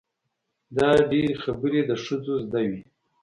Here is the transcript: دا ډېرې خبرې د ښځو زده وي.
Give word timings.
دا 0.77 0.89
ډېرې 1.11 1.33
خبرې 1.43 1.81
د 1.89 1.91
ښځو 2.03 2.33
زده 2.45 2.61
وي. 2.69 2.81